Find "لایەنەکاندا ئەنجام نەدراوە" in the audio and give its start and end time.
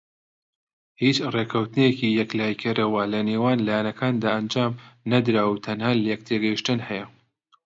3.67-5.51